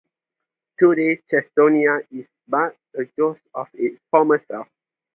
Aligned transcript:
Today, 0.79 1.21
Chestonia 1.31 2.03
is 2.09 2.27
but 2.47 2.75
a 2.97 3.05
ghost 3.19 3.41
of 3.53 3.67
its 3.75 4.01
former 4.09 4.43
self. 4.49 4.67